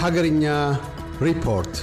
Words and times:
ሀገርኛ 0.00 0.44
ሪፖርት 1.22 1.74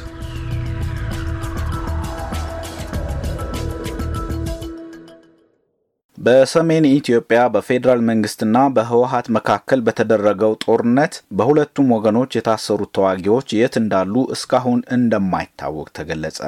በሰሜን 6.17 6.85
ኢትዮጵያ 6.89 7.39
በፌዴራል 7.53 7.99
መንግስትና 8.07 8.57
በህወሀት 8.75 9.27
መካከል 9.35 9.79
በተደረገው 9.87 10.53
ጦርነት 10.63 11.13
በሁለቱም 11.39 11.93
ወገኖች 11.95 12.37
የታሰሩት 12.37 12.91
ተዋጊዎች 12.97 13.53
የት 13.57 13.75
እንዳሉ 13.81 14.25
እስካሁን 14.35 14.81
እንደማይታወቅ 14.97 15.87
ተገለጸ። 15.99 16.39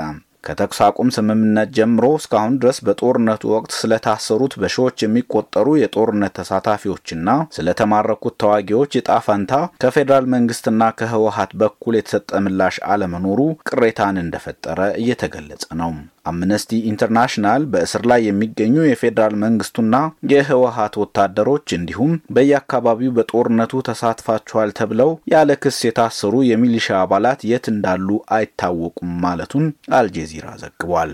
ከተኩስ 0.44 0.80
አቁም 0.86 1.10
ስምምነት 1.16 1.70
ጀምሮ 1.78 2.06
እስካሁን 2.20 2.54
ድረስ 2.62 2.78
በጦርነቱ 2.86 3.44
ወቅት 3.54 3.72
ስለታሰሩት 3.80 4.54
በሺዎች 4.62 5.04
የሚቆጠሩ 5.04 5.68
የጦርነት 5.80 6.34
ተሳታፊዎችና 6.40 7.28
ስለተማረኩት 7.58 8.36
ተዋጊዎች 8.44 8.98
ዕጣ 9.00 9.20
ፈንታ 9.26 9.54
ከፌዴራል 9.84 10.28
መንግስትና 10.36 10.92
ከህወሀት 11.00 11.54
በኩል 11.62 11.98
የተሰጠ 11.98 12.42
ምላሽ 12.46 12.78
አለመኖሩ 12.90 13.40
ቅሬታን 13.70 14.22
እንደፈጠረ 14.24 14.80
እየተገለጸ 15.02 15.66
ነው። 15.82 15.92
አምነስቲ 16.26 16.80
ኢንተርናሽናል 16.90 17.64
በእስር 17.72 18.04
ላይ 18.12 18.22
የሚገኙ 18.26 18.76
የፌዴራል 18.86 19.36
መንግስቱና 19.44 19.96
የህወሀት 20.34 20.96
ወታደሮች 21.04 21.68
እንዲሁም 21.78 22.14
በየአካባቢው 22.36 23.16
በጦርነቱ 23.18 23.82
ተሳትፋችኋል 23.90 24.72
ተብለው 24.80 25.12
ያለ 25.34 25.60
ክስ 25.64 25.80
የታሰሩ 25.88 26.36
የሚሊሻ 26.50 26.88
አባላት 27.02 27.42
የት 27.50 27.68
እንዳሉ 27.74 28.08
አይታወቁም 28.38 29.12
ማለቱን 29.24 29.68
አልጄዚራ 30.00 30.48
ዘግቧል። 30.64 31.14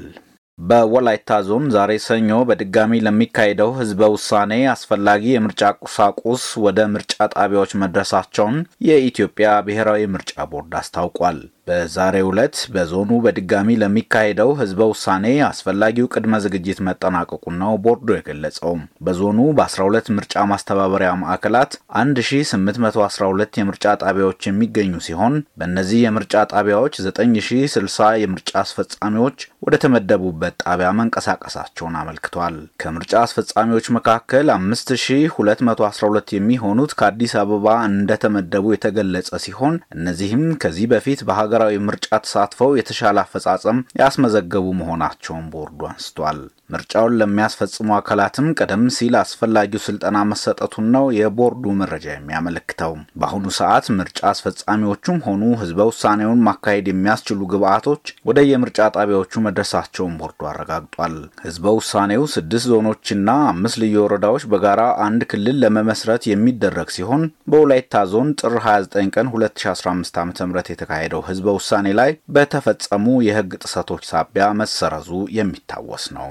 በወላይታ 0.59 1.37
ዞን 1.47 1.65
ዛሬ 1.73 1.91
ሰኞ 2.03 2.37
በድጋሚ 2.49 2.99
ለሚካሄደው 3.05 3.71
ህዝበ 3.79 4.07
ውሳኔ 4.13 4.51
አስፈላጊ 4.73 5.23
የምርጫ 5.31 5.71
ቁሳቁስ 5.81 6.43
ወደ 6.65 6.87
ምርጫ 6.93 7.15
ጣቢያዎች 7.33 7.73
መድረሳቸውን 7.81 8.55
የኢትዮጵያ 8.89 9.49
ብሔራዊ 9.67 10.05
ምርጫ 10.13 10.45
ቦርድ 10.51 10.73
አስታውቋል። 10.81 11.39
በዛሬው 11.67 12.27
ዕለት 12.31 12.57
በዞኑ 12.73 13.11
በድጋሚ 13.23 13.75
ለሚካሄደው 13.81 14.49
ህዝበ 14.59 14.81
ውሳኔ 14.89 15.25
አስፈላጊው 15.47 16.09
ቅድመ 16.13 16.33
ዝግጅት 16.43 16.79
መጠናቀቁን 16.87 17.55
ነው 17.61 17.71
ቦርዱ 17.85 18.07
የገለጸው። 18.15 18.73
በዞኑ 19.05 19.39
በ12 19.57 20.11
ምርጫ 20.17 20.43
ማስተባበሪያ 20.51 21.11
ማዕከላት 21.21 21.71
1812 22.01 23.59
የምርጫ 23.61 23.95
ጣቢያዎች 24.03 24.41
የሚገኙ 24.49 24.93
ሲሆን 25.07 25.33
በእነዚህ 25.59 26.03
የምርጫ 26.05 26.43
ጣቢያዎች 26.53 26.93
9060 27.01 28.11
የምርጫ 28.23 28.53
አስፈጻሚዎች 28.63 29.37
ወደ 29.65 29.75
ተመደቡበት 29.83 30.55
ጣቢያ 30.65 30.91
መንቀሳቀሳቸውን 30.99 31.97
አመልክቷል። 31.99 32.55
ከምርጫ 32.81 33.15
አስፈጻሚዎች 33.23 33.87
መካከል 33.97 34.47
5212 34.55 36.37
የሚሆኑት 36.37 36.93
ከአዲስ 36.99 37.35
አበባ 37.41 37.67
እንደተመደቡ 37.89 38.65
የተገለጸ 38.73 39.29
ሲሆን 39.45 39.75
እነዚህም 39.97 40.45
ከዚህ 40.63 40.87
በፊት 40.93 41.19
በሀገ 41.27 41.51
ሀገራዊ 41.55 41.75
ምርጫ 41.87 42.07
ተሳትፈው 42.23 42.71
የተሻለ 42.77 43.17
አፈጻጸም 43.23 43.77
ያስመዘገቡ 44.01 44.65
መሆናቸውን 44.79 45.45
ቦርዱ 45.53 45.79
አንስቷል። 45.89 46.39
ምርጫውን 46.73 47.15
ለሚያስፈጽሙ 47.19 47.87
አካላትም 47.97 48.47
ቀደም 48.59 48.83
ሲል 48.95 49.15
አስፈላጊው 49.19 49.81
ስልጠና 49.83 50.17
መሰጠቱን 50.29 50.85
ነው 50.95 51.05
የቦርዱ 51.17 51.73
መረጃ 51.81 52.05
የሚያመለክተው። 52.13 52.93
በአሁኑ 53.19 53.45
ሰዓት 53.59 53.85
ምርጫ 53.97 54.19
አስፈጻሚዎቹም 54.29 55.19
ሆኑ 55.27 55.43
ህዝበ 55.61 55.85
ውሳኔውን 55.89 56.41
ማካሄድ 56.47 56.87
የሚያስችሉ 56.91 57.39
ግብዓቶች 57.53 58.01
ወደ 58.29 58.39
የምርጫ 58.47 58.87
ጣቢያዎቹ 58.95 59.43
መድረሳቸውን 59.47 60.17
ቦርዱ 60.21 60.41
አረጋግጧል። 60.51 61.15
ህዝበ 61.45 61.75
ውሳኔው 61.79 62.25
ስድስት 62.35 62.67
ዞኖችና 62.73 63.29
አምስት 63.51 63.79
ልዩ 63.83 63.95
ወረዳዎች 64.05 64.45
በጋራ 64.53 64.81
አንድ 65.07 65.23
ክልል 65.31 65.59
ለመመስረት 65.65 66.25
የሚደረግ 66.31 66.89
ሲሆን 66.97 67.23
በወላይታ 67.51 68.03
ዞን 68.11 68.31
ጥር 68.41 68.55
29 68.65 69.15
ቀን 69.15 69.29
2015 69.35 70.19
ዓ 70.19 70.25
ም 70.25 70.33
የተካሄደው 70.67 71.21
ህዝበ 71.29 71.44
ውሳኔ 71.55 71.87
ላይ 71.99 72.11
በተፈጸሙ 72.35 73.05
የህግ 73.25 73.53
ጥሰቶች 73.63 74.03
ሳቢያ 74.11 74.47
መሰረዙ 74.59 75.09
የሚታወስ 75.37 76.05
ነው። 76.17 76.29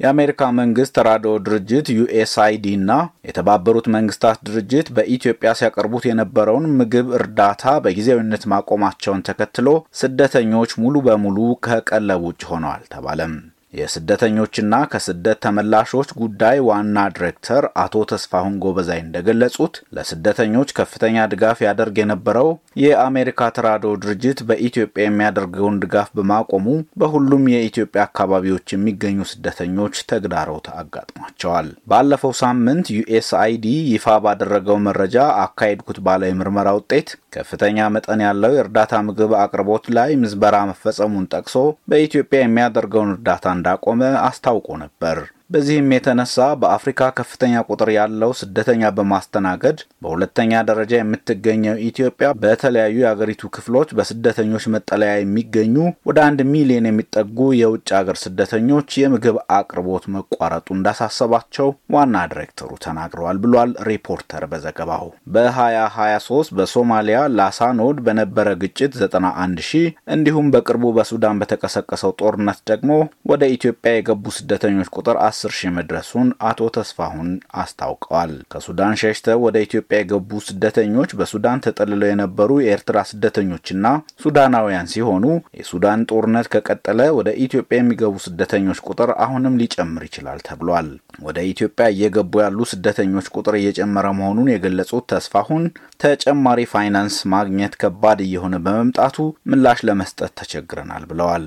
የአሜሪካ 0.00 0.42
መንግስት 0.58 0.92
ተራድኦ 0.96 1.32
ድርጅት 1.46 1.86
ዩኤስአይዲ 1.96 2.66
እና 2.78 2.92
የተባበሩት 3.28 3.86
መንግስታት 3.94 4.38
ድርጅት 4.48 4.88
በኢትዮጵያ 4.96 5.50
ሲያቀርቡት 5.58 6.06
የነበረውን 6.08 6.66
ምግብ 6.78 7.08
እርዳታ 7.18 7.76
በጊዜያዊነት 7.84 8.44
ማቆማቸውን 8.54 9.24
ተከትሎ 9.28 9.68
ስደተኞች 10.00 10.72
ሙሉ 10.84 11.04
በሙሉ 11.08 11.36
ከቀለብ 11.66 12.22
ውጭ 12.28 12.42
ሆነዋል 12.52 12.84
ተባለም። 12.94 13.34
የስደተኞችና 13.78 14.74
ከስደት 14.90 15.38
ተመላሾች 15.44 16.10
ጉዳይ 16.20 16.58
ዋና 16.66 16.98
ዲሬክተር 17.14 17.64
አቶ 17.82 18.02
ተስፋሁን 18.10 18.58
ጎበዛይ 18.64 19.00
እንደገለጹት 19.02 19.74
ለስደተኞች 19.96 20.74
ከፍተኛ 20.78 21.24
ድጋፍ 21.32 21.58
ያደርግ 21.66 21.96
የነበረው 22.00 22.48
የአሜሪካ 22.76 23.48
ተራድኦ 23.56 23.92
ድርጅት 24.02 24.38
በኢትዮጵያ 24.48 25.04
የሚያደርገውን 25.04 25.76
ድጋፍ 25.82 26.08
በማቆሙ 26.16 26.66
በሁሉም 27.00 27.44
የኢትዮጵያ 27.52 28.02
አካባቢዎች 28.06 28.74
የሚገኙ 28.74 29.18
ስደተኞች 29.32 29.96
ተግዳሮት 30.10 30.66
አጋጥሟቸዋል። 30.74 31.68
ባለፈው 31.90 32.32
ሳምንት 32.40 32.88
ዩኤስአይዲ 32.96 33.66
ይፋ 33.92 34.16
ባደረገው 34.24 34.78
መረጃ 34.86 35.16
አካሄድኩት 35.44 36.00
ባለ 36.06 36.22
የምርመራ 36.28 36.68
ውጤት 36.78 37.08
ከፍተኛ 37.34 37.86
መጠን 37.94 38.20
ያለው 38.26 38.52
የእርዳታ 38.54 39.02
ምግብ 39.06 39.32
አቅርቦት 39.40 39.86
ላይ 39.96 40.10
ምዝበራ 40.22 40.56
መፈጸሙን 40.70 41.30
ጠቅሶ 41.34 41.56
በኢትዮጵያ 41.90 42.40
የሚያደርገውን 42.42 43.14
እርዳታ 43.14 43.54
እንዳቆመ 43.56 44.02
አስታውቆ 44.26 44.68
ነበር። 44.84 45.18
በዚህም 45.54 45.92
የተነሳ 45.94 46.36
በአፍሪካ 46.60 47.08
ከፍተኛ 47.18 47.60
ቁጥር 47.68 47.88
ያለው 47.96 48.30
ስደተኛ 48.38 48.88
በማስተናገድ 48.96 49.76
በሁለተኛ 50.04 50.62
ደረጃ 50.70 50.92
የምትገኘው 50.98 51.76
ኢትዮጵያ 51.88 52.28
በተለያዩ 52.42 52.96
የአገሪቱ 53.02 53.50
ክፍሎች 53.56 53.90
በስደተኞች 53.98 54.64
መጠለያ 54.74 55.12
የሚገኙ 55.16 55.76
ወደ 56.08 56.18
አንድ 56.24 56.40
ሚሊዮን 56.54 56.88
የሚጠጉ 56.90 57.46
የውጭ 57.58 57.86
ሀገር 57.98 58.18
ስደተኞች 58.24 58.96
የምግብ 59.02 59.38
አቅርቦት 59.58 60.06
መቋረጡ 60.16 60.66
እንዳሳሰባቸው 60.76 61.68
ዋና 61.96 62.24
ዲሬክተሩ 62.32 62.70
ተናግረዋል 62.86 63.38
ብሏል 63.44 63.70
ሪፖርተር 63.90 64.46
በዘገባው። 64.52 65.06
በ2023 65.36 66.52
በሶማሊያ 66.58 67.20
ላሳኖድ 67.38 68.02
በነበረ 68.06 68.56
ግጭት 68.62 68.92
91 69.04 69.64
ሺህ 69.68 69.86
እንዲሁም 70.14 70.50
በቅርቡ 70.54 70.92
በሱዳን 70.98 71.40
በተቀሰቀሰው 71.42 72.16
ጦርነት 72.20 72.60
ደግሞ 72.70 72.90
ወደ 73.30 73.44
ኢትዮጵያ 73.56 73.94
የገቡ 73.94 74.26
ስደተኞች 74.38 74.92
ቁጥር 74.96 75.16
አስር 75.44 75.54
ሺህ 75.56 75.72
መድረሱን 75.76 76.28
አቶ 76.48 76.66
ተስፋሁን 76.74 77.26
አስታውቀዋል። 77.62 78.30
ከሱዳን 78.52 78.94
ሸሽተው 79.00 79.38
ወደ 79.44 79.56
ኢትዮጵያ 79.64 79.96
የገቡ 79.98 80.38
ስደተኞች 80.46 81.10
በሱዳን 81.18 81.62
ተጠልለው 81.66 82.08
የነበሩ 82.10 82.50
የኤርትራ 82.60 82.98
ስደተኞችና 83.10 83.86
ሱዳናውያን 84.24 84.88
ሲሆኑ 84.92 85.24
የሱዳን 85.58 86.04
ጦርነት 86.10 86.46
ከቀጠለ 86.54 87.00
ወደ 87.18 87.30
ኢትዮጵያ 87.46 87.78
የሚገቡ 87.80 88.14
ስደተኞች 88.26 88.80
ቁጥር 88.88 89.10
አሁንም 89.24 89.58
ሊጨምር 89.62 90.04
ይችላል 90.08 90.40
ተብሏል። 90.48 90.88
ወደ 91.26 91.38
ኢትዮጵያ 91.50 91.88
እየገቡ 91.94 92.40
ያሉ 92.44 92.68
ስደተኞች 92.72 93.28
ቁጥር 93.36 93.56
እየጨመረ 93.60 94.14
መሆኑን 94.20 94.48
የገለጹት 94.52 95.06
ተስፋሁን 95.12 95.66
ተጨማሪ 96.04 96.64
ፋይናንስ 96.72 97.18
ማግኘት 97.34 97.76
ከባድ 97.82 98.22
እየሆነ 98.24 98.54
በመምጣቱ 98.64 99.18
ምላሽ 99.52 99.82
ለመስጠት 99.88 100.34
ተቸግረናል 100.40 101.04
ብለዋል። 101.12 101.46